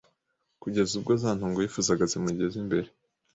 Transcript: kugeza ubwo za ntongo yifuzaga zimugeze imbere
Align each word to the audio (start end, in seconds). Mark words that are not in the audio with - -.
kugeza 0.61 0.91
ubwo 0.99 1.11
za 1.21 1.29
ntongo 1.37 1.57
yifuzaga 1.59 2.03
zimugeze 2.11 2.55
imbere 2.63 2.87